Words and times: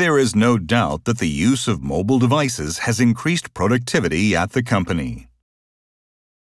There 0.00 0.16
is 0.16 0.34
no 0.34 0.56
doubt 0.56 1.04
that 1.04 1.18
the 1.18 1.28
use 1.28 1.68
of 1.68 1.82
mobile 1.82 2.18
devices 2.18 2.78
has 2.78 3.00
increased 3.00 3.52
productivity 3.52 4.34
at 4.34 4.52
the 4.52 4.62
company. 4.62 5.29